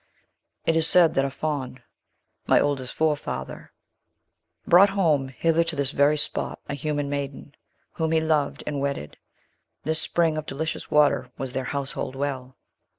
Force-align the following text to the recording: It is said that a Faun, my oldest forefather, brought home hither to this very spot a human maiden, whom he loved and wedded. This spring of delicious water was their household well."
It 0.65 0.75
is 0.75 0.87
said 0.87 1.13
that 1.13 1.25
a 1.25 1.29
Faun, 1.29 1.83
my 2.47 2.59
oldest 2.59 2.91
forefather, 2.91 3.71
brought 4.65 4.89
home 4.89 5.27
hither 5.27 5.63
to 5.65 5.75
this 5.75 5.91
very 5.91 6.17
spot 6.17 6.57
a 6.67 6.73
human 6.73 7.07
maiden, 7.07 7.53
whom 7.91 8.11
he 8.11 8.19
loved 8.19 8.63
and 8.65 8.79
wedded. 8.79 9.17
This 9.83 10.01
spring 10.01 10.39
of 10.39 10.47
delicious 10.47 10.89
water 10.89 11.29
was 11.37 11.53
their 11.53 11.65
household 11.65 12.15
well." 12.15 12.57